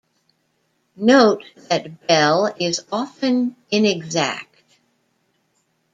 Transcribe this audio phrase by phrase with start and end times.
[0.95, 4.63] Note that Bell is often inexact.